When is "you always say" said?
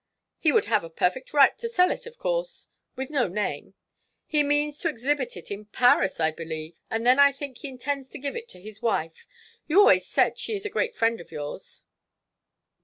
9.67-10.33